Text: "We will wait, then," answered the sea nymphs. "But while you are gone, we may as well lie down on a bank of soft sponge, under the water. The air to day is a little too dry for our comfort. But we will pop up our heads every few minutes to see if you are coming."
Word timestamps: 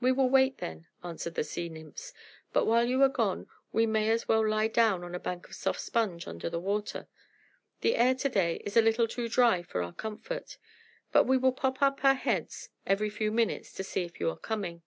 "We 0.00 0.10
will 0.10 0.30
wait, 0.30 0.56
then," 0.56 0.86
answered 1.04 1.34
the 1.34 1.44
sea 1.44 1.68
nymphs. 1.68 2.14
"But 2.50 2.64
while 2.64 2.88
you 2.88 3.02
are 3.02 3.10
gone, 3.10 3.46
we 3.72 3.84
may 3.84 4.08
as 4.08 4.26
well 4.26 4.48
lie 4.48 4.68
down 4.68 5.04
on 5.04 5.14
a 5.14 5.18
bank 5.20 5.48
of 5.48 5.54
soft 5.54 5.82
sponge, 5.82 6.26
under 6.26 6.48
the 6.48 6.58
water. 6.58 7.08
The 7.82 7.96
air 7.96 8.14
to 8.14 8.30
day 8.30 8.62
is 8.64 8.78
a 8.78 8.80
little 8.80 9.06
too 9.06 9.28
dry 9.28 9.60
for 9.62 9.82
our 9.82 9.92
comfort. 9.92 10.56
But 11.12 11.24
we 11.24 11.36
will 11.36 11.52
pop 11.52 11.82
up 11.82 12.02
our 12.02 12.14
heads 12.14 12.70
every 12.86 13.10
few 13.10 13.30
minutes 13.30 13.74
to 13.74 13.84
see 13.84 14.02
if 14.04 14.18
you 14.18 14.30
are 14.30 14.38
coming." 14.38 14.80